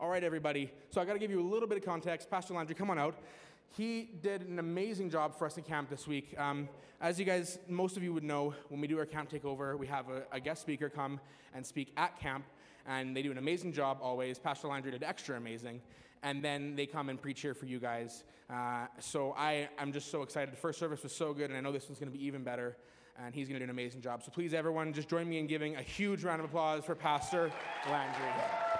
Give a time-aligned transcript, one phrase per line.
[0.00, 0.70] All right, everybody.
[0.90, 2.30] So I got to give you a little bit of context.
[2.30, 3.16] Pastor Landry, come on out.
[3.76, 6.38] He did an amazing job for us at camp this week.
[6.38, 6.68] Um,
[7.00, 9.88] as you guys, most of you would know, when we do our camp takeover, we
[9.88, 11.18] have a, a guest speaker come
[11.52, 12.44] and speak at camp,
[12.86, 14.38] and they do an amazing job always.
[14.38, 15.80] Pastor Landry did extra amazing
[16.22, 18.24] and then they come and preach here for you guys.
[18.50, 20.52] Uh, so I, I'm just so excited.
[20.52, 22.42] The first service was so good, and I know this one's going to be even
[22.42, 22.76] better,
[23.18, 24.22] and he's going to do an amazing job.
[24.22, 27.50] So please, everyone, just join me in giving a huge round of applause for Pastor
[27.90, 28.77] Landry.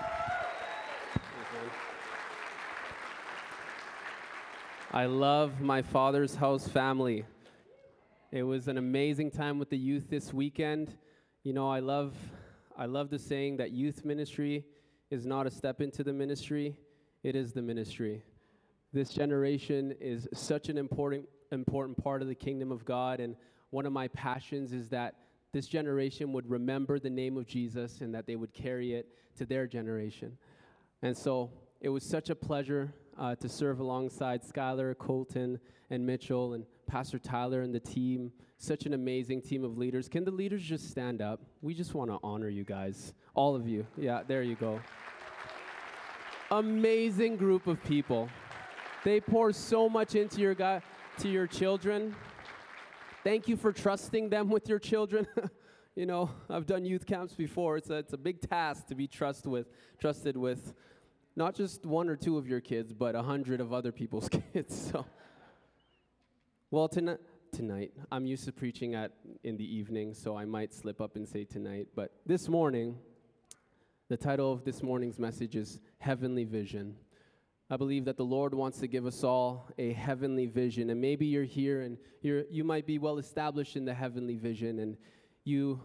[4.91, 7.27] I love my father's house family.
[8.33, 10.96] It was an amazing time with the youth this weekend.
[11.42, 12.15] You know, I love
[12.74, 14.65] I love the saying that youth ministry
[15.10, 16.74] is not a step into the ministry,
[17.23, 18.23] it is the ministry.
[18.95, 23.37] This generation is such an important important part of the kingdom of God and
[23.68, 25.16] one of my passions is that
[25.52, 29.45] this generation would remember the name of Jesus and that they would carry it to
[29.45, 30.38] their generation.
[31.02, 31.51] And so
[31.82, 35.59] it was such a pleasure uh, to serve alongside Skylar, Colton,
[35.91, 38.33] and Mitchell, and Pastor Tyler and the team.
[38.59, 40.09] Such an amazing team of leaders.
[40.09, 41.41] Can the leaders just stand up?
[41.63, 43.87] We just want to honor you guys, all of you.
[43.97, 44.80] Yeah, there you go
[46.51, 48.29] amazing group of people.
[49.05, 50.82] They pour so much into your guy,
[51.19, 52.15] to your children.
[53.23, 55.27] Thank you for trusting them with your children.
[55.95, 57.77] you know, I've done youth camps before.
[57.77, 59.66] It's a, it's a big task to be trust with,
[60.01, 60.73] trusted with
[61.39, 64.91] not just one or two of your kids, but a hundred of other people's kids.
[64.91, 65.06] So,
[66.72, 67.21] well, tonight,
[67.53, 69.12] tonight I'm used to preaching at
[69.44, 71.87] in the evening, so I might slip up and say tonight.
[71.94, 72.97] But this morning,
[74.09, 76.97] the title of this morning's message is Heavenly Vision.
[77.71, 80.91] I believe that the Lord wants to give us all a heavenly vision.
[80.91, 84.81] And maybe you're here and you're, you might be well established in the heavenly vision,
[84.81, 84.97] and
[85.44, 85.81] you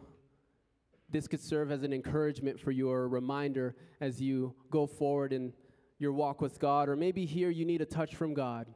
[1.14, 5.32] this could serve as an encouragement for you or a reminder as you go forward
[5.32, 5.54] in
[6.00, 6.90] your walk with God.
[6.90, 8.68] Or maybe here you need a touch from God.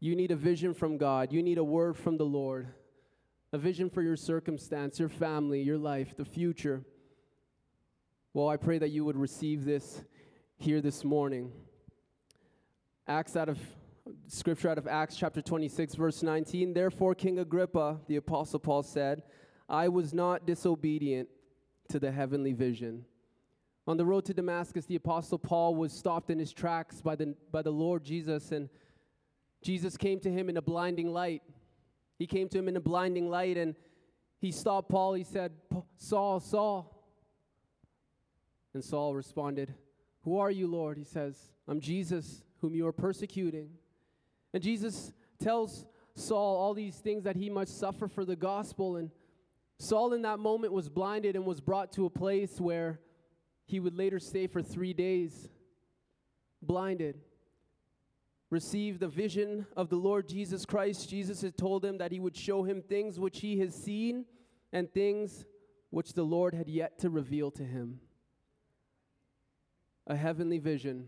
[0.00, 1.32] You need a vision from God.
[1.32, 2.68] You need a word from the Lord,
[3.52, 6.84] a vision for your circumstance, your family, your life, the future.
[8.34, 10.02] Well, I pray that you would receive this
[10.56, 11.52] here this morning.
[13.06, 13.58] Acts out of
[14.26, 16.72] scripture out of Acts chapter 26 verse 19.
[16.72, 19.22] Therefore King Agrippa, the apostle Paul said,
[19.68, 21.28] I was not disobedient
[21.88, 23.04] to the heavenly vision.
[23.86, 27.34] On the road to Damascus, the apostle Paul was stopped in his tracks by the
[27.50, 28.68] by the Lord Jesus and
[29.62, 31.42] Jesus came to him in a blinding light.
[32.18, 33.74] He came to him in a blinding light and
[34.40, 35.14] he stopped Paul.
[35.14, 35.52] He said,
[35.96, 36.94] Saul, Saul,
[38.74, 39.74] and Saul responded,
[40.22, 40.96] Who are you, Lord?
[40.96, 41.36] He says,
[41.66, 43.70] I'm Jesus, whom you are persecuting.
[44.54, 45.12] And Jesus
[45.42, 48.96] tells Saul all these things that he must suffer for the gospel.
[48.96, 49.10] And
[49.78, 53.00] Saul, in that moment, was blinded and was brought to a place where
[53.64, 55.48] he would later stay for three days,
[56.62, 57.20] blinded.
[58.50, 61.08] Received the vision of the Lord Jesus Christ.
[61.08, 64.24] Jesus had told him that he would show him things which he has seen
[64.72, 65.44] and things
[65.90, 68.00] which the Lord had yet to reveal to him
[70.08, 71.06] a heavenly vision.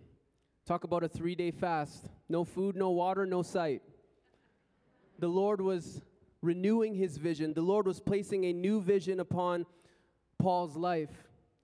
[0.67, 3.83] Talk about a three day fast no food, no water, no sight.
[5.19, 6.03] The Lord was
[6.43, 9.67] renewing his vision, the Lord was placing a new vision upon
[10.39, 11.11] Paul's life.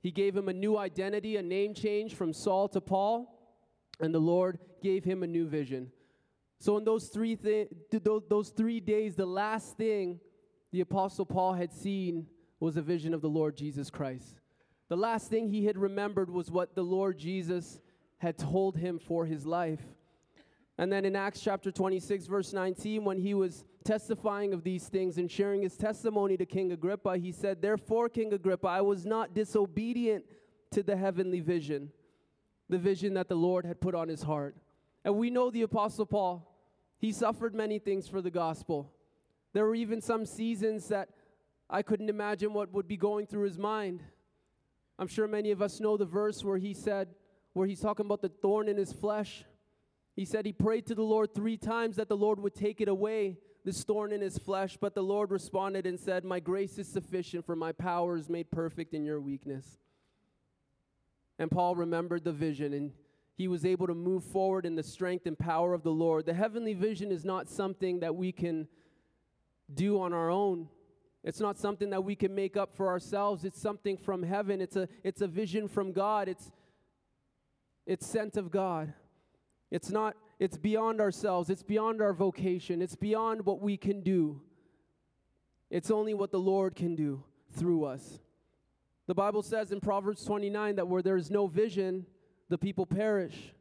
[0.02, 3.40] He gave him a new identity, a name change from Saul to Paul,
[4.00, 5.90] and the Lord gave him a new vision.
[6.58, 7.68] So, in those three, th-
[8.28, 10.20] those three days, the last thing
[10.72, 12.26] the Apostle Paul had seen
[12.60, 14.40] was a vision of the Lord Jesus Christ.
[14.88, 17.80] The last thing he had remembered was what the Lord Jesus
[18.18, 19.82] had told him for his life.
[20.78, 25.16] And then in Acts chapter 26, verse 19, when he was testifying of these things
[25.16, 29.32] and sharing his testimony to King Agrippa, he said, Therefore, King Agrippa, I was not
[29.32, 30.24] disobedient
[30.72, 31.90] to the heavenly vision,
[32.68, 34.54] the vision that the Lord had put on his heart.
[35.04, 36.52] And we know the Apostle Paul,
[36.98, 38.92] he suffered many things for the gospel.
[39.54, 41.08] There were even some seasons that
[41.70, 44.02] I couldn't imagine what would be going through his mind.
[44.98, 47.08] I'm sure many of us know the verse where he said,
[47.54, 49.44] where he's talking about the thorn in his flesh.
[50.16, 52.88] He said he prayed to the Lord three times that the Lord would take it
[52.88, 54.78] away, this thorn in his flesh.
[54.80, 58.50] But the Lord responded and said, My grace is sufficient, for my power is made
[58.50, 59.78] perfect in your weakness.
[61.38, 62.92] And Paul remembered the vision and
[63.36, 66.24] he was able to move forward in the strength and power of the Lord.
[66.24, 68.66] The heavenly vision is not something that we can
[69.74, 70.68] do on our own.
[71.22, 73.44] It's not something that we can make up for ourselves.
[73.44, 74.62] It's something from heaven.
[74.62, 76.28] It's a, it's a vision from God.
[76.28, 76.50] It's,
[77.84, 78.94] it's sent of God.
[79.70, 81.50] It's not, it's beyond ourselves.
[81.50, 82.82] It's beyond our vocation.
[82.82, 84.40] It's beyond what we can do.
[85.70, 88.20] It's only what the Lord can do through us.
[89.06, 92.06] The Bible says in Proverbs 29 that where there is no vision,
[92.48, 93.54] the people perish.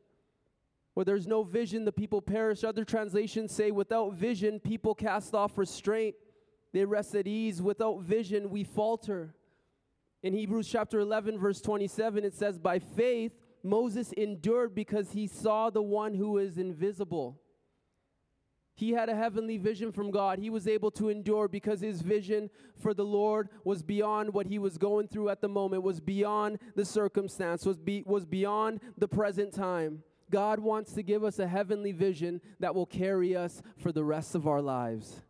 [0.94, 2.64] Where there's no vision, the people perish.
[2.64, 6.16] Other translations say, without vision, people cast off restraint.
[6.74, 7.62] They rest at ease.
[7.62, 9.36] Without vision, we falter.
[10.24, 13.34] In Hebrews chapter 11, verse 27, it says, By faith,
[13.66, 17.42] Moses endured because he saw the one who is invisible.
[18.76, 20.38] He had a heavenly vision from God.
[20.38, 24.60] He was able to endure because his vision for the Lord was beyond what he
[24.60, 29.08] was going through at the moment, was beyond the circumstance, was, be, was beyond the
[29.08, 30.04] present time.
[30.30, 34.36] God wants to give us a heavenly vision that will carry us for the rest
[34.36, 35.22] of our lives.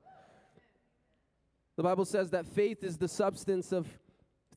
[1.78, 3.88] The Bible says that faith is the substance of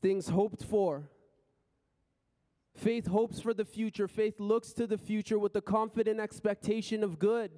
[0.01, 1.09] things hoped for.
[2.75, 4.07] Faith hopes for the future.
[4.07, 7.51] Faith looks to the future with the confident expectation of good.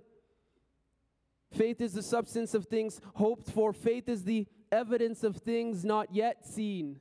[1.52, 3.74] Faith is the substance of things hoped for.
[3.74, 7.00] Faith is the evidence of things not yet seen.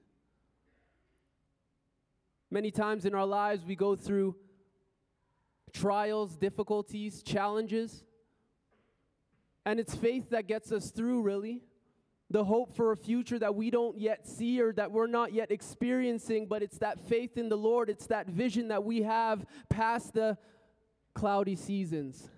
[2.50, 4.34] Many times in our lives, we go through
[5.72, 8.04] trials, difficulties, challenges,
[9.64, 11.62] and it's faith that gets us through, really.
[12.30, 15.50] The hope for a future that we don't yet see or that we're not yet
[15.50, 20.14] experiencing, but it's that faith in the Lord, it's that vision that we have past
[20.14, 20.38] the
[21.12, 22.28] cloudy seasons.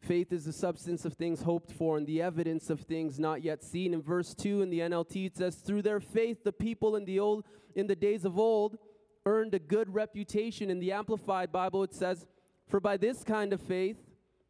[0.00, 3.62] Faith is the substance of things hoped for and the evidence of things not yet
[3.62, 3.92] seen.
[3.92, 7.18] In verse 2 in the NLT it says through their faith the people in the
[7.18, 7.44] old
[7.74, 8.78] in the days of old
[9.24, 10.70] earned a good reputation.
[10.70, 12.24] In the amplified Bible it says
[12.68, 13.98] for by this kind of faith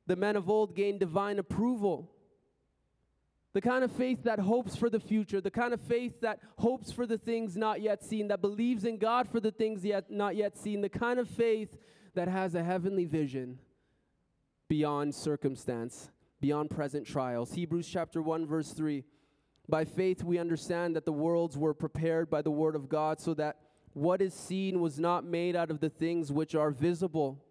[0.07, 2.11] the men of old gained divine approval.
[3.53, 6.93] The kind of faith that hopes for the future, the kind of faith that hopes
[6.93, 10.37] for the things not yet seen, that believes in God for the things yet not
[10.37, 11.77] yet seen, the kind of faith
[12.15, 13.59] that has a heavenly vision
[14.69, 16.11] beyond circumstance,
[16.41, 17.55] beyond present trials.
[17.55, 19.05] Hebrews chapter 1 verse 3.
[19.69, 23.35] By faith we understand that the worlds were prepared by the word of God so
[23.35, 23.57] that
[23.93, 27.43] what is seen was not made out of the things which are visible.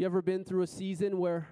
[0.00, 1.46] You ever been through a season where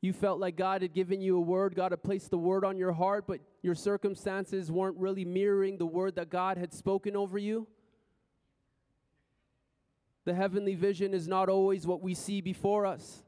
[0.00, 2.78] you felt like God had given you a word, God had placed the word on
[2.78, 7.36] your heart, but your circumstances weren't really mirroring the word that God had spoken over
[7.36, 7.66] you?
[10.24, 13.22] The heavenly vision is not always what we see before us.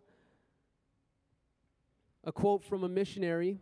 [2.24, 3.58] A quote from a missionary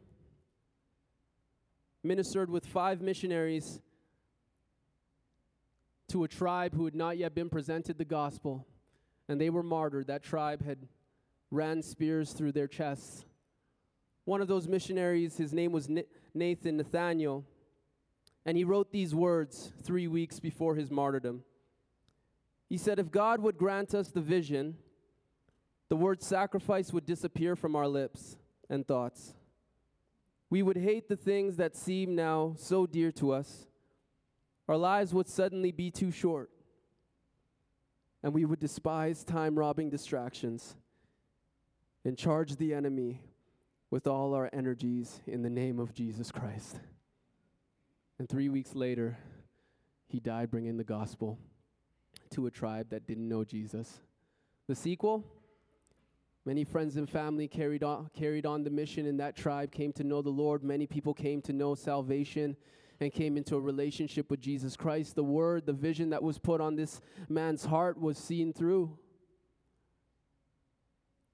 [2.04, 3.80] ministered with five missionaries
[6.10, 8.64] to a tribe who had not yet been presented the gospel,
[9.28, 10.06] and they were martyred.
[10.06, 10.78] That tribe had
[11.50, 13.24] ran spears through their chests.
[14.24, 15.88] One of those missionaries, his name was
[16.34, 17.44] Nathan Nathaniel,
[18.44, 21.42] and he wrote these words three weeks before his martyrdom.
[22.68, 24.76] He said, If God would grant us the vision,
[25.88, 28.36] the word sacrifice would disappear from our lips
[28.68, 29.34] and thoughts.
[30.50, 33.66] We would hate the things that seem now so dear to us.
[34.68, 36.50] Our lives would suddenly be too short.
[38.26, 40.74] And we would despise time robbing distractions
[42.04, 43.20] and charge the enemy
[43.92, 46.80] with all our energies in the name of Jesus Christ.
[48.18, 49.16] And three weeks later,
[50.08, 51.38] he died bringing the gospel
[52.30, 54.00] to a tribe that didn't know Jesus.
[54.66, 55.22] The sequel,
[56.44, 60.02] many friends and family carried on, carried on the mission in that tribe, came to
[60.02, 60.64] know the Lord.
[60.64, 62.56] Many people came to know salvation
[63.00, 65.14] and came into a relationship with Jesus Christ.
[65.14, 68.98] The word, the vision that was put on this man's heart was seen through.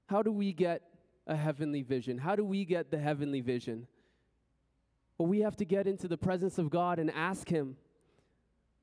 [0.07, 0.83] How do we get
[1.27, 2.19] a heavenly vision?
[2.19, 3.87] How do we get the heavenly vision?
[5.17, 7.77] Well, we have to get into the presence of God and ask Him.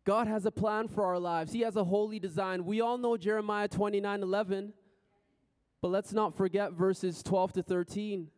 [0.05, 1.51] God has a plan for our lives.
[1.51, 2.65] He has a holy design.
[2.65, 4.73] We all know Jeremiah 29 11,
[5.81, 8.29] but let's not forget verses 12 to 13.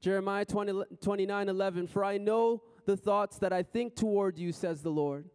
[0.00, 4.82] Jeremiah 20, 29 11, for I know the thoughts that I think toward you, says
[4.82, 5.28] the Lord.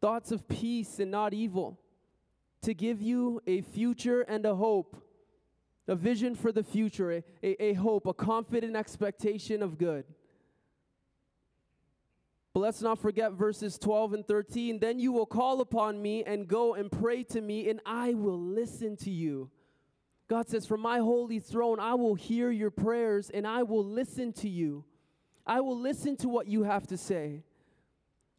[0.00, 1.80] Thoughts of peace and not evil,
[2.62, 4.96] to give you a future and a hope,
[5.86, 10.04] a vision for the future, a, a, a hope, a confident expectation of good.
[12.54, 14.78] But let's not forget verses 12 and 13.
[14.78, 18.40] Then you will call upon me and go and pray to me, and I will
[18.40, 19.50] listen to you.
[20.28, 24.32] God says, From my holy throne, I will hear your prayers and I will listen
[24.34, 24.84] to you.
[25.48, 27.42] I will listen to what you have to say.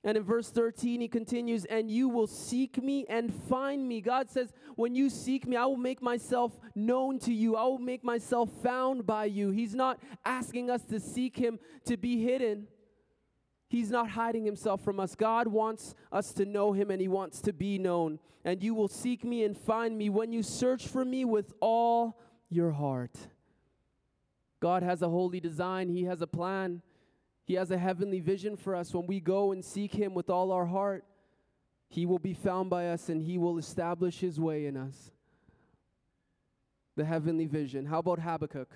[0.04, 4.00] And in verse 13, he continues, And you will seek me and find me.
[4.00, 7.58] God says, When you seek me, I will make myself known to you.
[7.58, 9.50] I will make myself found by you.
[9.50, 12.68] He's not asking us to seek him to be hidden.
[13.68, 15.16] He's not hiding himself from us.
[15.16, 18.20] God wants us to know him and he wants to be known.
[18.46, 22.18] And you will seek me and find me when you search for me with all
[22.50, 23.16] your heart.
[24.60, 26.82] God has a holy design, he has a plan.
[27.50, 28.94] He has a heavenly vision for us.
[28.94, 31.04] When we go and seek Him with all our heart,
[31.88, 35.10] He will be found by us and He will establish His way in us.
[36.96, 37.88] The heavenly vision.
[37.88, 38.70] How about Habakkuk?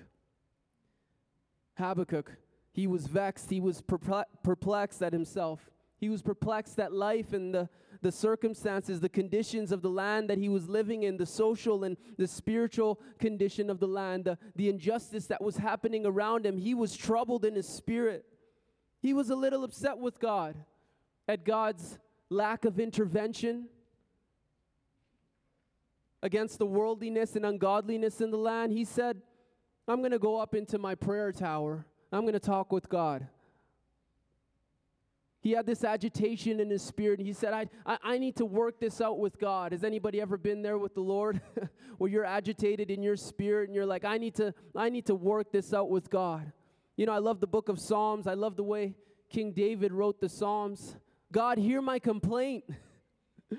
[1.78, 2.32] Habakkuk,
[2.72, 5.70] he was vexed, he was perplexed at himself.
[6.00, 7.68] He was perplexed at life and the,
[8.02, 11.96] the circumstances, the conditions of the land that he was living in, the social and
[12.18, 16.58] the spiritual condition of the land, the, the injustice that was happening around him.
[16.58, 18.24] He was troubled in his spirit.
[19.04, 20.56] He was a little upset with God
[21.28, 21.98] at God's
[22.30, 23.66] lack of intervention
[26.22, 28.72] against the worldliness and ungodliness in the land.
[28.72, 29.20] He said,
[29.86, 31.84] I'm going to go up into my prayer tower.
[32.10, 33.26] I'm going to talk with God.
[35.42, 37.20] He had this agitation in his spirit.
[37.20, 39.72] He said, I, I, I, need to work this out with God.
[39.72, 41.42] Has anybody ever been there with the Lord
[41.98, 45.14] where you're agitated in your spirit and you're like, I need, to, I need to
[45.14, 46.50] work this out with God?
[46.96, 48.26] You know, I love the book of Psalms.
[48.26, 48.94] I love the way
[49.28, 50.96] King David wrote the Psalms.
[51.32, 52.64] God, hear my complaint.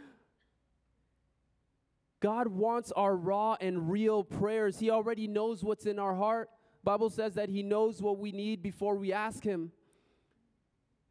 [2.22, 4.80] God wants our raw and real prayers.
[4.80, 6.50] He already knows what's in our heart.
[6.84, 9.72] Bible says that he knows what we need before we ask him.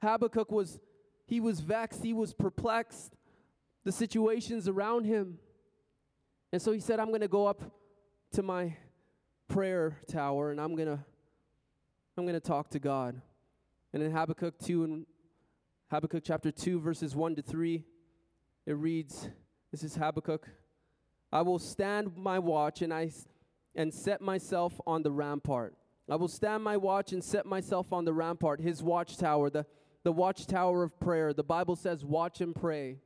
[0.01, 0.81] Habakkuk was
[1.27, 3.17] he was vexed, he was perplexed,
[3.85, 5.39] the situations around him.
[6.53, 7.63] And so he said, I'm going to go up
[8.33, 8.77] to my
[9.49, 11.05] prayer tower and I'm going to
[12.17, 13.21] I'm going to talk to God.
[13.93, 15.07] And in Habakkuk 2 and
[15.91, 17.85] Habakkuk chapter 2 verses 1 to 3
[18.67, 19.29] it reads
[19.71, 20.49] this is Habakkuk
[21.33, 23.11] I will stand my watch and I
[23.75, 25.75] and set myself on the rampart.
[26.09, 29.67] I will stand my watch and set myself on the rampart, his watchtower, the,
[30.05, 31.33] the watchtower of prayer.
[31.33, 32.99] The Bible says, watch and pray.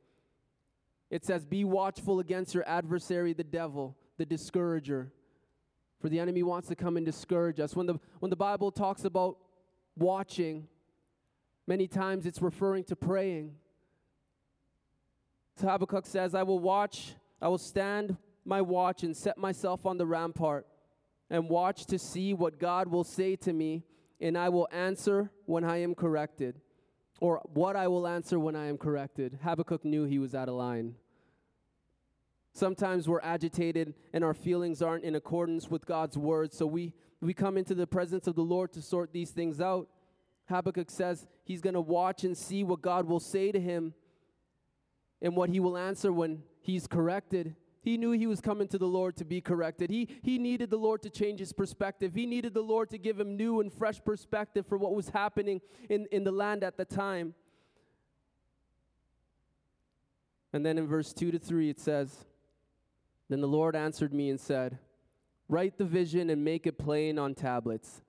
[1.09, 5.11] It says, be watchful against your adversary, the devil, the discourager.
[5.99, 7.75] For the enemy wants to come and discourage us.
[7.75, 9.37] When the, when the Bible talks about
[9.97, 10.67] watching,
[11.67, 13.55] many times it's referring to praying.
[15.57, 19.97] So Habakkuk says, I will watch I will stand my watch and set myself on
[19.97, 20.65] the rampart
[21.29, 23.83] and watch to see what God will say to me,
[24.19, 26.59] and I will answer when I am corrected,
[27.21, 29.39] or what I will answer when I am corrected.
[29.43, 30.95] Habakkuk knew he was out of line.
[32.59, 37.33] Sometimes we're agitated and our feelings aren't in accordance with God's word, so we, we
[37.33, 39.87] come into the presence of the Lord to sort these things out.
[40.49, 43.93] Habakkuk says he's going to watch and see what God will say to him
[45.21, 47.55] and what he will answer when he's corrected.
[47.81, 49.89] He knew he was coming to the Lord to be corrected.
[49.89, 52.13] He, he needed the Lord to change his perspective.
[52.13, 55.61] He needed the Lord to give him new and fresh perspective for what was happening
[55.89, 57.35] in, in the land at the time.
[60.51, 62.25] And then in verse 2 to 3, it says,
[63.29, 64.79] Then the Lord answered me and said,
[65.47, 68.01] Write the vision and make it plain on tablets,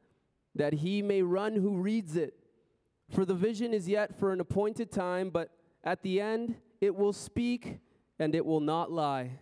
[0.54, 2.34] that he may run who reads it.
[3.10, 5.50] For the vision is yet for an appointed time, but
[5.84, 7.78] at the end it will speak
[8.18, 9.38] and it will not lie.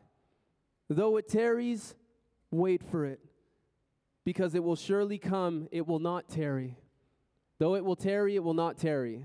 [0.89, 1.95] Though it tarries,
[2.51, 3.21] wait for it,
[4.25, 6.77] because it will surely come, it will not tarry.
[7.59, 9.25] Though it will tarry, it will not tarry.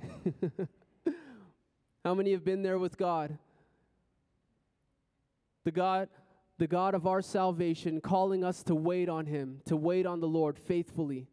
[2.04, 3.38] How many have been there with God?
[5.64, 6.10] The God
[6.64, 10.30] the God of our salvation calling us to wait on him, to wait on the
[10.30, 11.28] Lord faithfully.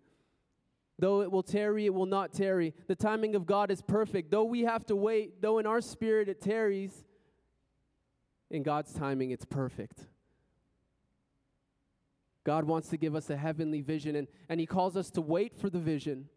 [0.98, 2.74] Though it will tarry, it will not tarry.
[2.88, 4.32] The timing of God is perfect.
[4.32, 7.04] Though we have to wait, though in our spirit it tarries,
[8.50, 10.00] in God's timing it's perfect.
[12.42, 15.54] God wants to give us a heavenly vision, and, and He calls us to wait
[15.54, 16.28] for the vision.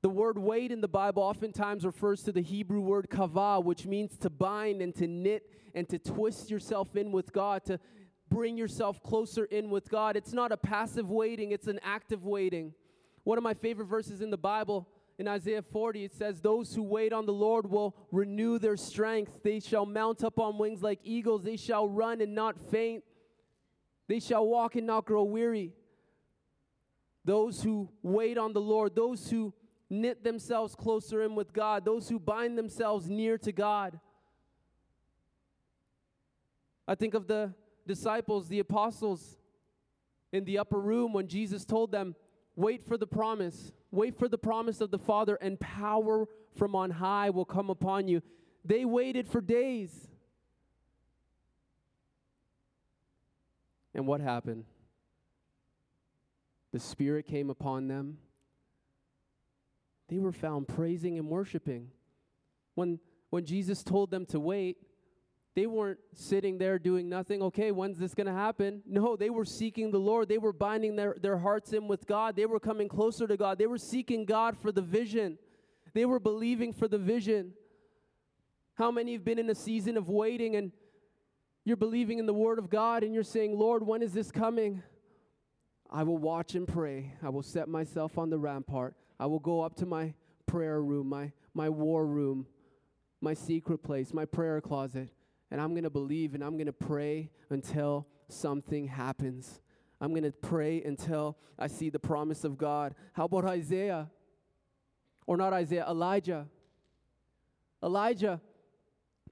[0.00, 4.16] The word wait in the Bible oftentimes refers to the Hebrew word kavah, which means
[4.18, 7.80] to bind and to knit and to twist yourself in with God, to
[8.28, 10.16] bring yourself closer in with God.
[10.16, 12.74] It's not a passive waiting, it's an active waiting.
[13.24, 16.82] One of my favorite verses in the Bible, in Isaiah 40, it says, Those who
[16.82, 19.42] wait on the Lord will renew their strength.
[19.42, 21.42] They shall mount up on wings like eagles.
[21.42, 23.04] They shall run and not faint.
[24.06, 25.72] They shall walk and not grow weary.
[27.24, 29.52] Those who wait on the Lord, those who
[29.90, 33.98] knit themselves closer in with God, those who bind themselves near to God.
[36.86, 37.52] I think of the
[37.88, 39.36] disciples, the apostles
[40.32, 42.14] in the upper room when Jesus told them,
[42.54, 43.72] Wait for the promise.
[43.90, 46.26] Wait for the promise of the Father, and power
[46.56, 48.20] from on high will come upon you.
[48.64, 50.08] They waited for days.
[53.94, 54.64] And what happened?
[56.72, 58.18] The Spirit came upon them.
[60.08, 61.88] They were found praising and worshiping.
[62.74, 62.98] When,
[63.30, 64.78] when Jesus told them to wait,
[65.58, 67.42] they weren't sitting there doing nothing.
[67.42, 68.80] Okay, when's this going to happen?
[68.86, 70.28] No, they were seeking the Lord.
[70.28, 72.36] They were binding their, their hearts in with God.
[72.36, 73.58] They were coming closer to God.
[73.58, 75.36] They were seeking God for the vision.
[75.94, 77.54] They were believing for the vision.
[78.74, 80.70] How many have been in a season of waiting and
[81.64, 84.84] you're believing in the Word of God and you're saying, Lord, when is this coming?
[85.90, 87.14] I will watch and pray.
[87.20, 88.94] I will set myself on the rampart.
[89.18, 90.14] I will go up to my
[90.46, 92.46] prayer room, my, my war room,
[93.20, 95.08] my secret place, my prayer closet,
[95.50, 99.60] and I'm going to believe and I'm going to pray until something happens.
[100.00, 102.94] I'm going to pray until I see the promise of God.
[103.14, 104.10] How about Isaiah?
[105.26, 106.46] Or not Isaiah, Elijah.
[107.82, 108.40] Elijah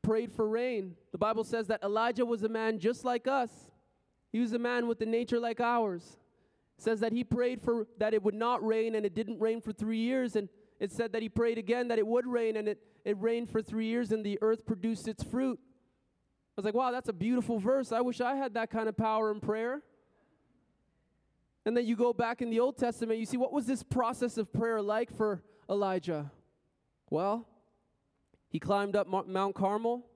[0.02, 0.96] prayed for rain.
[1.12, 3.50] The Bible says that Elijah was a man just like us.
[4.32, 6.18] He was a man with a nature like ours.
[6.78, 9.60] It says that he prayed for that it would not rain and it didn't rain
[9.60, 12.68] for 3 years and it said that he prayed again that it would rain and
[12.68, 15.58] it it rained for 3 years and the earth produced its fruit.
[16.56, 17.92] I was like, "Wow, that's a beautiful verse.
[17.92, 19.82] I wish I had that kind of power in prayer."
[21.66, 24.38] And then you go back in the Old Testament, you see what was this process
[24.38, 26.30] of prayer like for Elijah?
[27.10, 27.48] Well,
[28.48, 30.06] he climbed up Mount Carmel.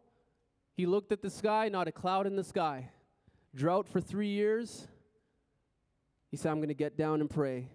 [0.76, 2.90] He looked at the sky, not a cloud in the sky.
[3.52, 4.86] Drought for three years.
[6.30, 7.66] He said, I'm going to get down and pray.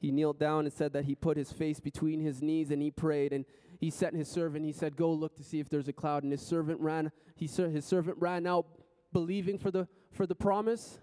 [0.00, 2.90] He kneeled down and said that he put his face between his knees and he
[2.90, 3.32] prayed.
[3.32, 3.44] And
[3.78, 6.22] he sent his servant, he said, Go look to see if there's a cloud.
[6.22, 8.66] And his servant ran, he, his servant ran out
[9.12, 10.98] believing for the, for the promise.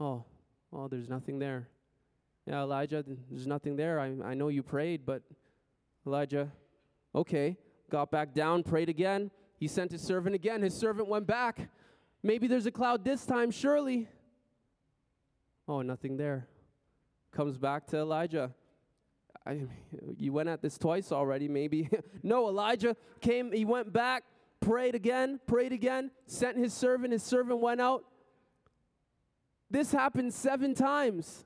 [0.00, 0.24] Oh,
[0.72, 1.68] Oh, there's nothing there.
[2.46, 4.00] Yeah, Elijah, there's nothing there.
[4.00, 5.22] I, I know you prayed, but
[6.06, 6.50] Elijah,
[7.14, 7.56] okay,
[7.90, 9.30] got back down, prayed again.
[9.56, 10.62] He sent his servant again.
[10.62, 11.70] His servant went back.
[12.22, 14.08] Maybe there's a cloud this time, surely.
[15.66, 16.48] Oh, nothing there.
[17.32, 18.52] Comes back to Elijah.
[19.48, 19.62] I,
[20.18, 21.88] you went at this twice already, maybe.
[22.22, 24.24] no, Elijah came, he went back,
[24.60, 27.12] prayed again, prayed again, sent his servant.
[27.12, 28.04] His servant went out,
[29.70, 31.44] this happened seven times.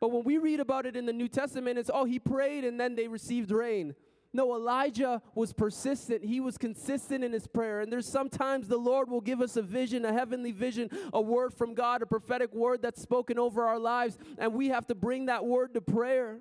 [0.00, 2.78] But when we read about it in the New Testament, it's, oh, he prayed and
[2.78, 3.94] then they received rain.
[4.34, 6.24] No, Elijah was persistent.
[6.24, 7.82] He was consistent in his prayer.
[7.82, 11.52] And there's sometimes the Lord will give us a vision, a heavenly vision, a word
[11.52, 14.18] from God, a prophetic word that's spoken over our lives.
[14.38, 16.40] And we have to bring that word to prayer,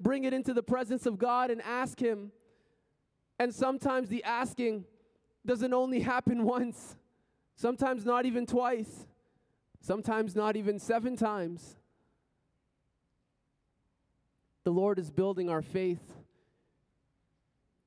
[0.00, 2.32] bring it into the presence of God and ask Him.
[3.38, 4.84] And sometimes the asking
[5.44, 6.96] doesn't only happen once,
[7.54, 9.06] sometimes not even twice
[9.86, 11.76] sometimes not even seven times.
[14.64, 16.02] The Lord is building our faith.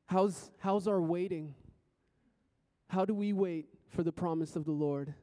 [0.06, 1.54] How's, how's our waiting?
[2.88, 5.14] How do we wait for the promise of the Lord?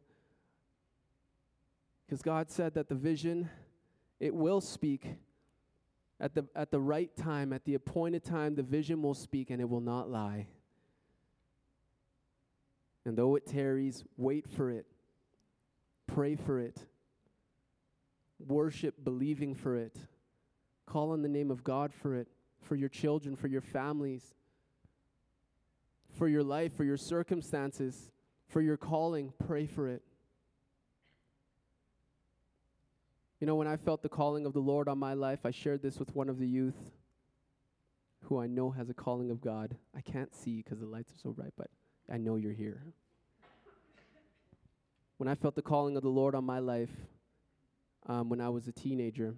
[2.07, 3.49] Because God said that the vision,
[4.20, 5.07] it will speak.
[6.18, 9.61] At the, at the right time, at the appointed time, the vision will speak and
[9.61, 10.46] it will not lie.
[13.05, 14.87] And though it tarries, wait for it.
[16.07, 16.79] Pray for it.
[18.38, 19.96] Worship believing for it.
[20.87, 22.29] Call on the name of God for it,
[22.62, 24.35] for your children, for your families,
[26.18, 28.11] for your life, for your circumstances,
[28.48, 29.33] for your calling.
[29.46, 30.02] Pray for it.
[33.40, 35.83] You know, when I felt the calling of the Lord on my life, I shared
[35.83, 36.92] this with one of the youth
[38.22, 39.77] who I know has a calling of God.
[39.94, 41.68] I can't see because the lights are so bright, but
[42.11, 42.83] I know you're here
[45.18, 46.90] when I felt the calling of the Lord on my life
[48.07, 49.35] um, when I was a teenager,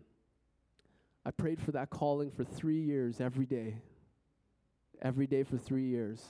[1.24, 3.76] I prayed for that calling for three years every day.
[5.00, 6.24] Every day for three years.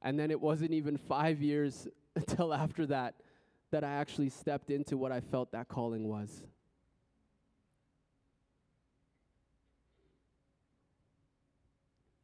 [0.00, 3.14] And then it wasn't even five years until after that
[3.74, 6.44] that I actually stepped into what I felt that calling was.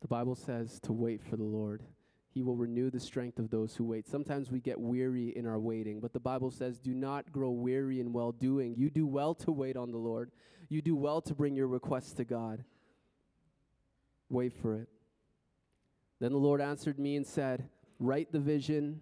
[0.01, 1.83] The Bible says to wait for the Lord.
[2.33, 4.07] He will renew the strength of those who wait.
[4.07, 7.99] Sometimes we get weary in our waiting, but the Bible says, Do not grow weary
[7.99, 8.77] in well doing.
[8.77, 10.31] You do well to wait on the Lord.
[10.69, 12.63] You do well to bring your requests to God.
[14.29, 14.89] Wait for it.
[16.21, 19.01] Then the Lord answered me and said, Write the vision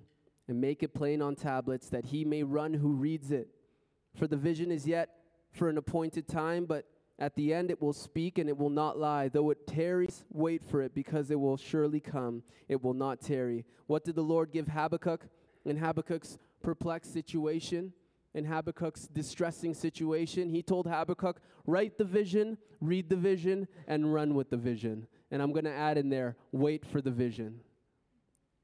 [0.48, 3.48] and make it plain on tablets, that he may run who reads it.
[4.16, 5.10] For the vision is yet
[5.52, 6.86] for an appointed time, but
[7.18, 9.28] at the end, it will speak and it will not lie.
[9.28, 12.42] Though it tarries, wait for it, because it will surely come.
[12.68, 13.64] It will not tarry.
[13.86, 15.26] What did the Lord give Habakkuk
[15.64, 17.92] in Habakkuk's perplexed situation?
[18.34, 24.34] In Habakkuk's distressing situation, he told Habakkuk, Write the vision, read the vision, and run
[24.34, 25.08] with the vision.
[25.30, 27.60] And I'm going to add in there, wait for the vision.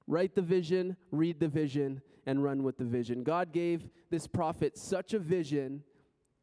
[0.07, 3.23] Write the vision, read the vision, and run with the vision.
[3.23, 5.83] God gave this prophet such a vision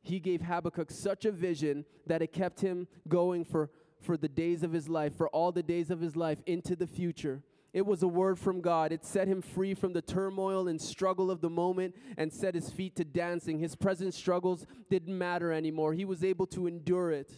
[0.03, 3.69] he gave Habakkuk such a vision that it kept him going for,
[3.99, 6.87] for the days of his life, for all the days of his life into the
[6.87, 7.43] future.
[7.73, 8.91] It was a word from God.
[8.91, 12.69] It set him free from the turmoil and struggle of the moment and set his
[12.69, 13.59] feet to dancing.
[13.59, 15.93] His present struggles didn't matter anymore.
[15.93, 17.31] He was able to endure it.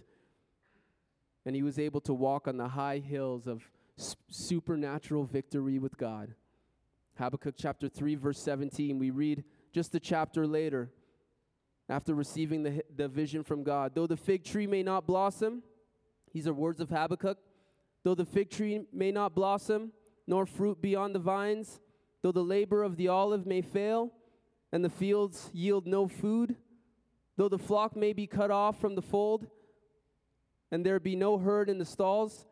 [1.46, 3.70] and he was able to walk on the high hills of
[4.30, 6.34] supernatural victory with God.
[7.18, 10.90] Habakkuk chapter 3, verse 17, we read just a chapter later,
[11.90, 13.94] after receiving the, the vision from God.
[13.94, 15.64] Though the fig tree may not blossom,
[16.34, 17.38] these are words of Habakkuk.
[18.04, 19.92] Though the fig tree may not blossom,
[20.26, 21.80] nor fruit be on the vines,
[22.22, 24.12] though the labor of the olive may fail,
[24.72, 26.56] and the fields yield no food,
[27.38, 29.46] though the flock may be cut off from the fold,
[30.72, 32.48] and there be no herd in the stalls,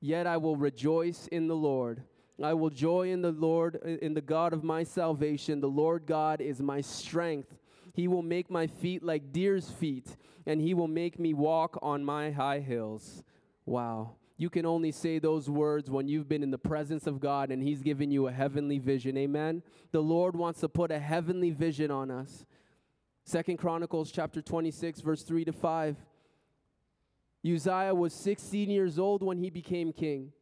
[0.00, 2.02] yet I will rejoice in the Lord.
[2.42, 5.60] I will joy in the Lord, in the God of my salvation.
[5.60, 7.58] The Lord God is my strength.
[7.94, 12.04] He will make my feet like deer's feet, and he will make me walk on
[12.04, 13.24] my high hills.
[13.66, 14.12] Wow.
[14.40, 17.60] You can only say those words when you've been in the presence of God and
[17.60, 19.16] He's given you a heavenly vision.
[19.16, 19.64] Amen.
[19.90, 22.46] The Lord wants to put a heavenly vision on us.
[23.24, 25.96] Second Chronicles chapter 26, verse 3 to 5.
[27.46, 30.32] Uzziah was 16 years old when he became king,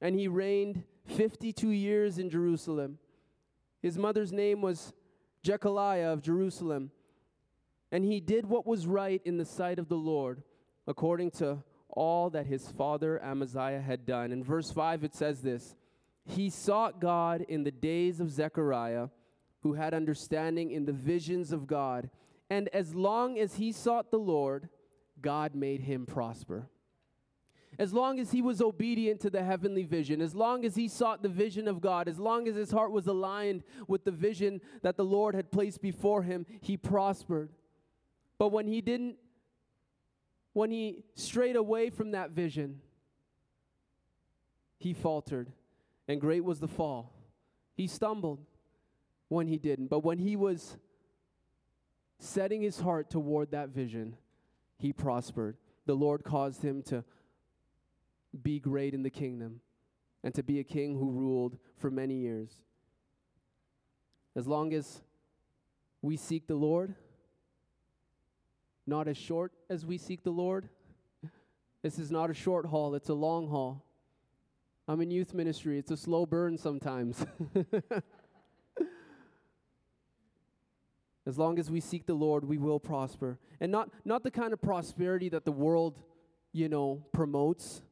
[0.00, 2.98] and he reigned 52 years in Jerusalem.
[3.80, 4.92] His mother's name was
[5.42, 6.90] Jechaliah of Jerusalem.
[7.90, 10.42] And he did what was right in the sight of the Lord,
[10.86, 14.30] according to all that his father Amaziah had done.
[14.30, 15.74] In verse 5, it says this
[16.24, 19.08] He sought God in the days of Zechariah,
[19.62, 22.10] who had understanding in the visions of God.
[22.50, 24.68] And as long as he sought the Lord,
[25.22, 26.68] God made him prosper.
[27.78, 31.22] As long as he was obedient to the heavenly vision, as long as he sought
[31.22, 34.96] the vision of God, as long as his heart was aligned with the vision that
[34.96, 37.50] the Lord had placed before him, he prospered.
[38.36, 39.16] But when he didn't,
[40.54, 42.80] when he strayed away from that vision,
[44.78, 45.52] he faltered,
[46.08, 47.12] and great was the fall.
[47.76, 48.40] He stumbled
[49.28, 49.88] when he didn't.
[49.88, 50.76] But when he was
[52.18, 54.16] setting his heart toward that vision,
[54.78, 55.56] he prospered.
[55.86, 57.04] The Lord caused him to
[58.42, 59.60] be great in the kingdom
[60.22, 62.50] and to be a king who ruled for many years.
[64.36, 65.00] As long as
[66.02, 66.94] we seek the Lord,
[68.86, 70.68] not as short as we seek the Lord,
[71.82, 73.84] this is not a short haul, it's a long haul.
[74.86, 77.24] I'm in youth ministry, it's a slow burn sometimes.
[81.28, 83.38] as long as we seek the Lord, we will prosper.
[83.60, 86.02] And not, not the kind of prosperity that the world,
[86.52, 87.82] you know, promotes.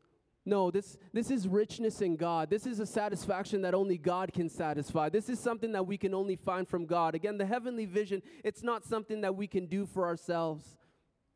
[0.46, 2.48] No, this, this is richness in God.
[2.48, 5.10] This is a satisfaction that only God can satisfy.
[5.10, 7.14] This is something that we can only find from God.
[7.14, 10.76] Again, the heavenly vision, it's not something that we can do for ourselves,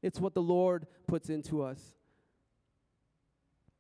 [0.03, 1.97] it's what the Lord puts into us.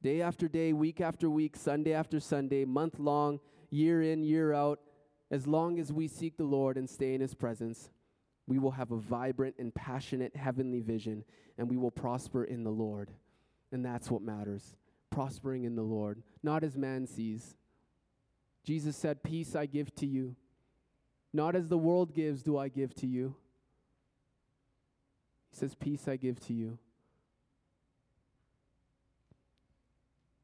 [0.02, 4.80] Day after day, week after week, Sunday after Sunday, month long, year in, year out,
[5.30, 7.90] as long as we seek the Lord and stay in His presence,
[8.46, 11.24] we will have a vibrant and passionate heavenly vision,
[11.58, 13.10] and we will prosper in the Lord.
[13.72, 14.74] And that's what matters
[15.10, 17.56] prospering in the Lord, not as man sees.
[18.64, 20.36] Jesus said, Peace I give to you.
[21.32, 23.34] Not as the world gives, do I give to you.
[25.50, 26.78] He says, Peace I give to you.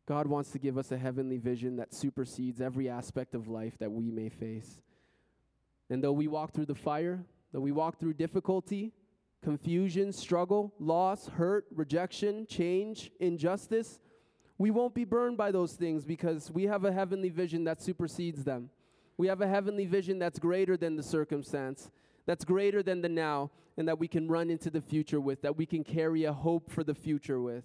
[0.07, 3.91] God wants to give us a heavenly vision that supersedes every aspect of life that
[3.91, 4.83] we may face.
[5.91, 8.93] And though we walk through the fire, though we walk through difficulty,
[9.43, 13.99] confusion, struggle, loss, hurt, rejection, change, injustice,
[14.59, 18.45] we won't be burned by those things because we have a heavenly vision that supersedes
[18.45, 18.71] them.
[19.19, 21.91] We have a heavenly vision that's greater than the circumstance,
[22.27, 25.57] that's greater than the now, and that we can run into the future with, that
[25.57, 27.65] we can carry a hope for the future with.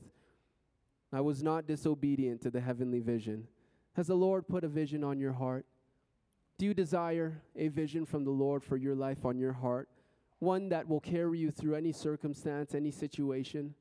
[1.14, 3.48] I was not disobedient to the heavenly vision.
[3.96, 5.66] Has the Lord put a vision on your heart?
[6.62, 9.90] Do you desire a vision from the Lord for your life on your heart?
[10.38, 13.74] One that will carry you through any circumstance, any situation?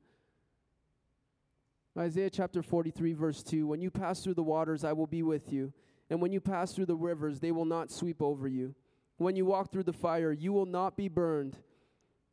[1.95, 5.53] Isaiah chapter 43, verse 2 When you pass through the waters, I will be with
[5.53, 5.71] you.
[6.09, 8.73] And when you pass through the rivers, they will not sweep over you.
[9.17, 11.57] When you walk through the fire, you will not be burned.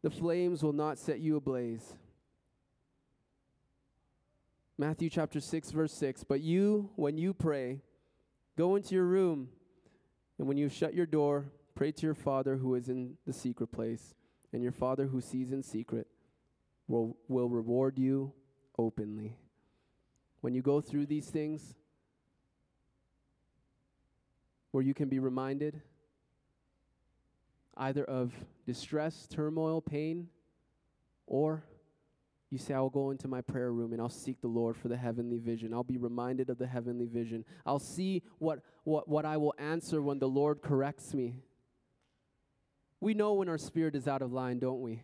[0.01, 1.95] The flames will not set you ablaze.
[4.79, 6.25] Matthew chapter 6, verse 6.
[6.25, 7.83] But you, when you pray,
[8.57, 9.51] go into your room,
[10.39, 13.69] and when you shut your door, pray to your Father who is in the secret
[13.69, 14.15] place,
[14.53, 16.07] and your Father who sees in secret
[16.87, 18.33] will, will reward you
[18.79, 19.37] openly.
[20.41, 21.75] When you go through these things,
[24.71, 25.81] where you can be reminded
[27.77, 28.33] either of
[28.67, 30.29] distress, turmoil, pain,
[31.27, 31.65] or
[32.51, 34.97] you say, I'll go into my prayer room and I'll seek the Lord for the
[34.97, 35.75] heavenly vision.
[35.75, 37.45] I'll be reminded of the heavenly vision.
[37.67, 41.37] I'll see what, what, what I will answer when the Lord corrects me.
[43.01, 45.03] We know when our spirit is out of line, don't we?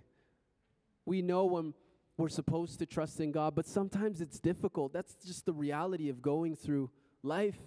[1.04, 1.74] We know when,
[2.16, 4.92] we're supposed to trust in God, but sometimes it's difficult.
[4.92, 6.90] That's just the reality of going through
[7.22, 7.59] life.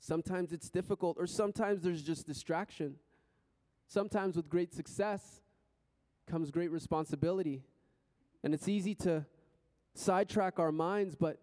[0.00, 2.96] Sometimes it's difficult, or sometimes there's just distraction.
[3.86, 5.40] Sometimes with great success
[6.28, 7.62] comes great responsibility.
[8.42, 9.26] And it's easy to
[9.94, 11.38] sidetrack our minds, but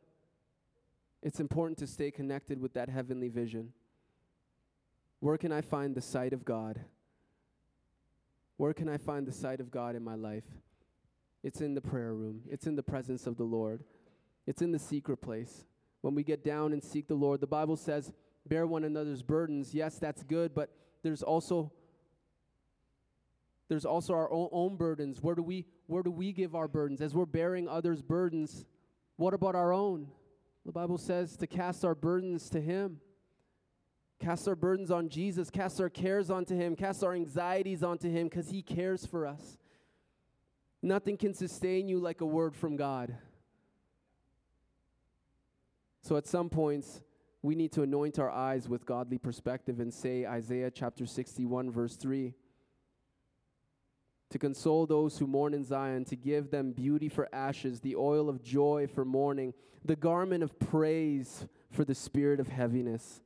[1.22, 3.74] it's important to stay connected with that heavenly vision.
[5.20, 6.82] Where can I find the sight of God?
[8.58, 10.44] Where can I find the sight of God in my life?
[11.44, 13.84] It's in the prayer room, it's in the presence of the Lord,
[14.48, 15.66] it's in the secret place.
[16.02, 18.12] When we get down and seek the Lord, the Bible says,
[18.46, 19.74] bear one another's burdens.
[19.74, 20.70] Yes, that's good, but
[21.02, 21.72] there's also
[23.70, 25.22] there's also our own, own burdens.
[25.22, 27.02] Where do we where do we give our burdens?
[27.02, 28.66] As we're bearing others' burdens,
[29.18, 30.08] what about our own?
[30.66, 33.00] The Bible says to cast our burdens to him.
[34.20, 38.30] Cast our burdens on Jesus, cast our cares onto him, cast our anxieties onto him
[38.30, 39.58] cuz he cares for us.
[40.82, 43.18] Nothing can sustain you like a word from God.
[46.02, 47.02] So at some points,
[47.42, 51.98] we need to anoint our eyes with godly perspective and say Isaiah chapter 61 verse
[51.98, 52.34] 3
[54.34, 58.30] to console those who mourn in Zion, to give them beauty for ashes, the oil
[58.30, 59.54] of joy for mourning,
[59.86, 63.22] the garment of praise for the spirit of heaviness,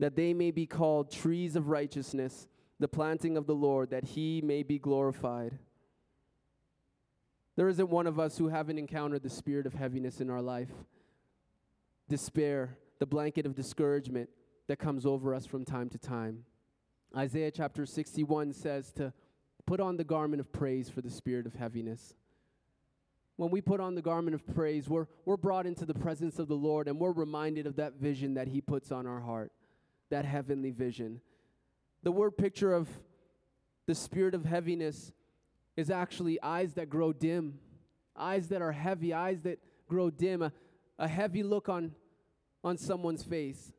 [0.00, 2.48] that they may be called trees of righteousness,
[2.80, 5.60] the planting of the Lord, that he may be glorified.
[7.54, 10.72] There isn't one of us who haven't encountered the spirit of heaviness in our life.
[12.08, 14.28] Despair, the blanket of discouragement
[14.66, 16.42] that comes over us from time to time.
[17.16, 19.12] Isaiah chapter 61 says to
[19.66, 22.14] Put on the garment of praise for the spirit of heaviness.
[23.36, 26.48] When we put on the garment of praise, we're, we're brought into the presence of
[26.48, 29.52] the Lord and we're reminded of that vision that He puts on our heart,
[30.10, 31.20] that heavenly vision.
[32.02, 32.88] The word picture of
[33.86, 35.12] the spirit of heaviness
[35.76, 37.58] is actually eyes that grow dim,
[38.16, 40.52] eyes that are heavy, eyes that grow dim, a,
[40.98, 41.92] a heavy look on,
[42.62, 43.72] on someone's face.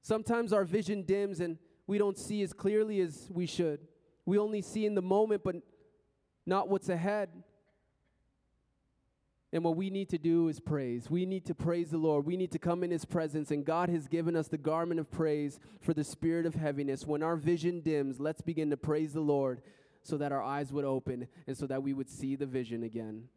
[0.00, 3.80] Sometimes our vision dims and we don't see as clearly as we should.
[4.24, 5.56] We only see in the moment, but
[6.46, 7.30] not what's ahead.
[9.52, 11.10] And what we need to do is praise.
[11.10, 12.24] We need to praise the Lord.
[12.24, 13.50] We need to come in His presence.
[13.50, 17.06] And God has given us the garment of praise for the spirit of heaviness.
[17.06, 19.60] When our vision dims, let's begin to praise the Lord
[20.02, 23.28] so that our eyes would open and so that we would see the vision again.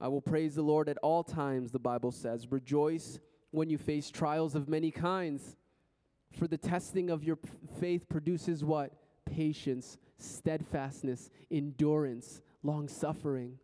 [0.00, 2.50] I will praise the Lord at all times, the Bible says.
[2.50, 3.18] Rejoice
[3.50, 5.56] when you face trials of many kinds
[6.32, 8.92] for the testing of your p- faith produces what?
[9.24, 13.58] Patience, steadfastness, endurance, long suffering.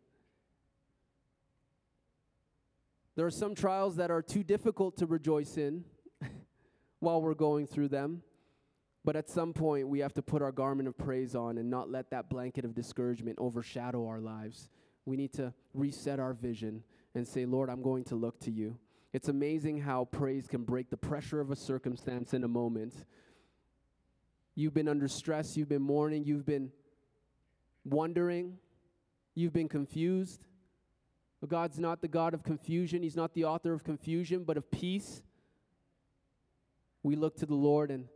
[3.14, 5.84] There are some trials that are too difficult to rejoice in
[7.00, 8.22] while we're going through them.
[9.04, 11.90] But at some point, we have to put our garment of praise on and not
[11.90, 14.68] let that blanket of discouragement overshadow our lives.
[15.04, 16.82] We need to reset our vision
[17.14, 18.76] and say, Lord, I'm going to look to you.
[19.16, 22.92] It's amazing how praise can break the pressure of a circumstance in a moment.
[24.54, 26.70] You've been under stress, you've been mourning, you've been
[27.82, 28.58] wondering,
[29.34, 30.44] you've been confused.
[31.40, 34.70] But God's not the God of confusion, He's not the author of confusion, but of
[34.70, 35.22] peace.
[37.02, 38.08] We look to the Lord and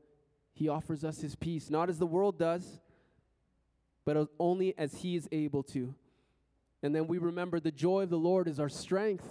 [0.53, 2.79] He offers us His peace, not as the world does,
[4.05, 5.95] but only as He is able to.
[6.83, 9.27] And then we remember the joy of the Lord is our strength.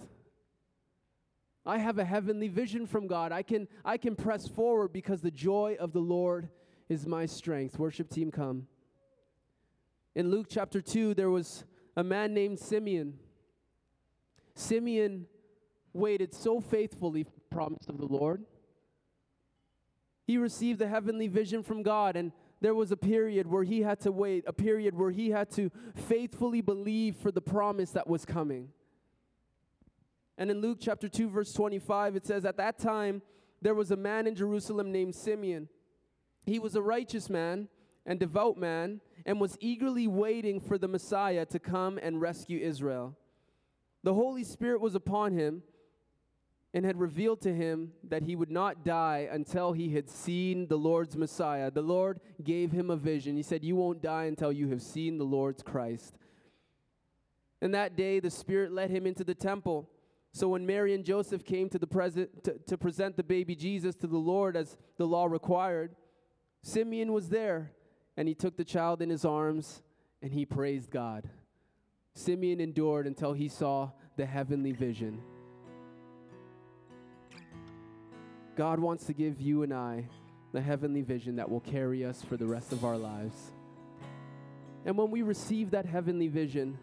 [1.70, 3.32] I have a heavenly vision from God.
[3.32, 6.50] I can, I can press forward because the joy of the Lord
[6.90, 7.78] is my strength.
[7.78, 8.66] Worship team, come.
[10.16, 13.20] In Luke chapter 2, there was a man named Simeon.
[14.56, 15.28] Simeon
[15.94, 18.44] waited so faithfully for the promise of the Lord.
[20.26, 24.00] He received the heavenly vision from God, and there was a period where he had
[24.02, 28.26] to wait, a period where he had to faithfully believe for the promise that was
[28.26, 28.70] coming.
[30.40, 33.22] And in Luke chapter 2, verse 25, it says, At that time,
[33.62, 35.68] there was a man in Jerusalem named Simeon.
[36.46, 37.68] He was a righteous man
[38.06, 43.18] and devout man and was eagerly waiting for the Messiah to come and rescue Israel.
[44.04, 45.62] The Holy Spirit was upon him
[46.74, 50.78] and had revealed to him that he would not die until he had seen the
[50.78, 51.70] Lord's Messiah.
[51.70, 53.36] The Lord gave him a vision.
[53.36, 56.16] He said, You won't die until you have seen the Lord's Christ.
[57.62, 59.90] And that day, the Spirit led him into the temple.
[60.32, 61.88] So when Mary and Joseph came to, the
[62.44, 65.96] to, to present the baby Jesus to the Lord as the law required,
[66.62, 67.72] Simeon was there,
[68.16, 69.82] and he took the child in his arms
[70.22, 71.30] and he praised God.
[72.14, 75.22] Simeon endured until he saw the heavenly vision.
[78.58, 80.10] God wants to give you and I
[80.52, 83.54] the heavenly vision that will carry us for the rest of our lives.
[84.86, 86.78] And when we receive that heavenly vision,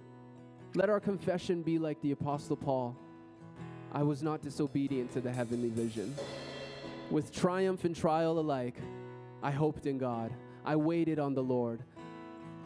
[0.77, 2.95] Let our confession be like the Apostle Paul
[3.93, 6.15] I was not disobedient to the heavenly vision.
[7.11, 8.77] With triumph and trial alike,
[9.43, 10.33] I hoped in God.
[10.65, 11.83] I waited on the Lord.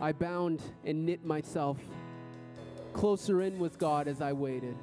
[0.00, 1.76] I bound and knit myself
[2.92, 4.76] closer in with God as I waited.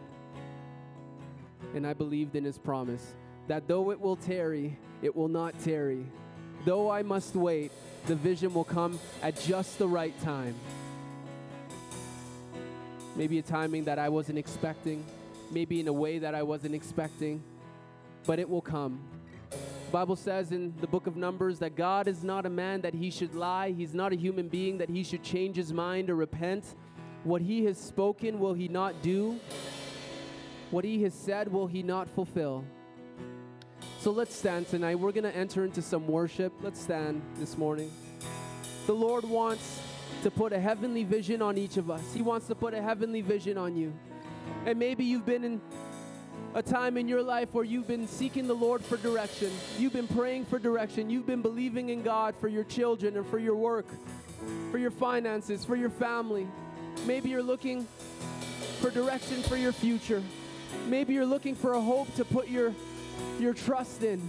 [1.73, 3.15] And I believed in his promise
[3.47, 6.05] that though it will tarry, it will not tarry.
[6.65, 7.71] Though I must wait,
[8.05, 10.55] the vision will come at just the right time.
[13.15, 15.03] Maybe a timing that I wasn't expecting,
[15.51, 17.43] maybe in a way that I wasn't expecting,
[18.25, 18.99] but it will come.
[19.49, 22.93] The Bible says in the book of Numbers that God is not a man that
[22.93, 23.71] he should lie.
[23.71, 26.75] He's not a human being that he should change his mind or repent.
[27.23, 29.39] What he has spoken will he not do?
[30.71, 32.65] What he has said will he not fulfill?
[33.99, 34.95] So let's stand tonight.
[34.95, 36.53] We're going to enter into some worship.
[36.61, 37.91] Let's stand this morning.
[38.85, 39.81] The Lord wants
[40.23, 42.13] to put a heavenly vision on each of us.
[42.13, 43.93] He wants to put a heavenly vision on you.
[44.67, 45.61] And maybe you've been in
[46.53, 49.49] a time in your life where you've been seeking the Lord for direction.
[49.79, 51.09] You've been praying for direction.
[51.09, 53.85] You've been believing in God for your children and for your work,
[54.69, 56.49] for your finances, for your family.
[57.05, 57.87] Maybe you're looking
[58.81, 60.21] for direction for your future.
[60.87, 62.73] Maybe you're looking for a hope to put your,
[63.39, 64.21] your trust in.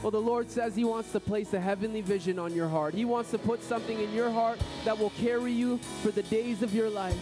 [0.00, 2.94] Well, the Lord says He wants to place a heavenly vision on your heart.
[2.94, 6.62] He wants to put something in your heart that will carry you for the days
[6.62, 7.18] of your life.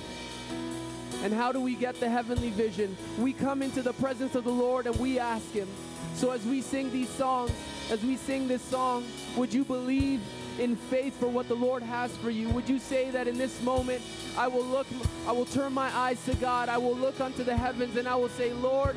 [1.22, 2.96] And how do we get the heavenly vision?
[3.18, 5.68] We come into the presence of the Lord and we ask Him.
[6.14, 7.52] So as we sing these songs,
[7.90, 9.04] as we sing this song,
[9.36, 10.20] would you believe
[10.58, 12.48] in faith for what the Lord has for you?
[12.50, 14.02] Would you say that in this moment,
[14.36, 14.86] I will look,
[15.26, 18.16] I will turn my eyes to God, I will look unto the heavens, and I
[18.16, 18.96] will say, Lord,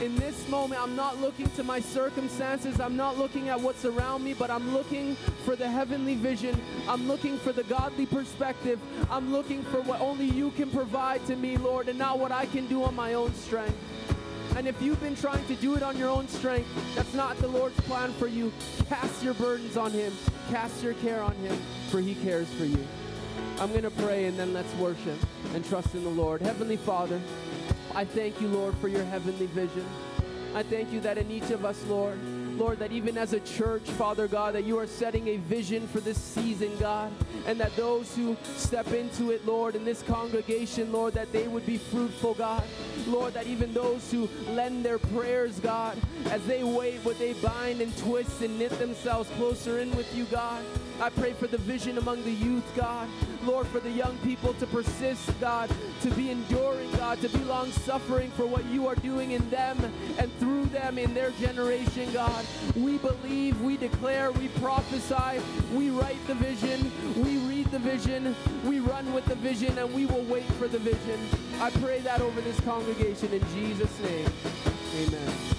[0.00, 2.80] in this moment, I'm not looking to my circumstances.
[2.80, 6.60] I'm not looking at what's around me, but I'm looking for the heavenly vision.
[6.88, 8.78] I'm looking for the godly perspective.
[9.10, 12.46] I'm looking for what only you can provide to me, Lord, and not what I
[12.46, 13.76] can do on my own strength.
[14.56, 17.48] And if you've been trying to do it on your own strength, that's not the
[17.48, 18.52] Lord's plan for you.
[18.88, 20.12] Cast your burdens on Him,
[20.50, 21.56] cast your care on Him,
[21.90, 22.86] for He cares for you.
[23.60, 25.18] I'm going to pray and then let's worship
[25.54, 26.40] and trust in the Lord.
[26.40, 27.20] Heavenly Father,
[27.94, 29.84] I thank you, Lord, for your heavenly vision.
[30.54, 32.18] I thank you that in each of us, Lord,
[32.58, 36.00] Lord, that even as a church, Father God, that you are setting a vision for
[36.00, 37.12] this season, God,
[37.46, 41.64] and that those who step into it, Lord, in this congregation, Lord, that they would
[41.64, 42.64] be fruitful, God.
[43.06, 45.96] Lord, that even those who lend their prayers, God,
[46.30, 50.24] as they wait, would they bind and twist and knit themselves closer in with you,
[50.24, 50.64] God.
[51.00, 53.08] I pray for the vision among the youth, God.
[53.44, 55.70] Lord, for the young people to persist, God,
[56.02, 59.78] to be enduring, God, to be long suffering for what you are doing in them
[60.18, 62.44] and through them in their generation, God.
[62.76, 65.42] We believe, we declare, we prophesy,
[65.74, 68.34] we write the vision, we read the vision,
[68.64, 71.20] we run with the vision, and we will wait for the vision.
[71.60, 74.28] I pray that over this congregation in Jesus' name.
[74.96, 75.57] Amen.